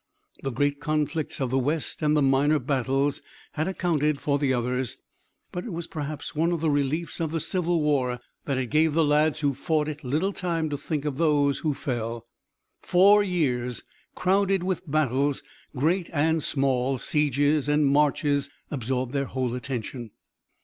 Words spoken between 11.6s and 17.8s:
fell. Four years crowded with battles, great and small, sieges